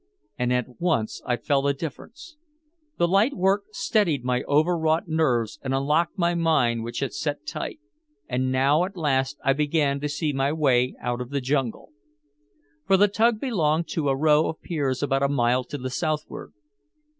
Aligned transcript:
And 0.35 0.51
at 0.51 0.81
once 0.81 1.21
I 1.27 1.35
felt 1.37 1.67
a 1.69 1.73
difference. 1.73 2.35
The 2.97 3.07
light 3.07 3.35
work 3.35 3.65
steadied 3.69 4.23
my 4.25 4.41
overwrought 4.47 5.07
nerves 5.07 5.59
and 5.61 5.75
unlocked 5.75 6.17
my 6.17 6.33
mind 6.33 6.83
which 6.83 7.01
had 7.01 7.13
set 7.13 7.45
tight. 7.45 7.79
And 8.27 8.51
now 8.51 8.83
at 8.85 8.97
last 8.97 9.37
I 9.45 9.53
began 9.53 9.99
to 9.99 10.09
see 10.09 10.33
my 10.33 10.53
way 10.53 10.95
out 10.99 11.21
of 11.21 11.29
the 11.29 11.39
jungle. 11.39 11.91
For 12.87 12.97
the 12.97 13.07
tug 13.09 13.39
belonged 13.39 13.89
to 13.89 14.09
a 14.09 14.15
row 14.17 14.49
of 14.49 14.59
piers 14.63 15.03
about 15.03 15.21
a 15.21 15.29
mile 15.29 15.63
to 15.65 15.77
the 15.77 15.91
southward. 15.91 16.51